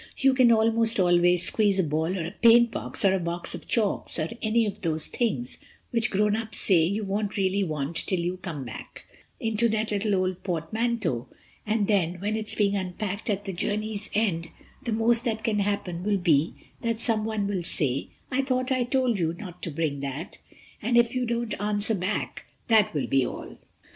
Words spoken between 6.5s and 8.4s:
say you won't really want till you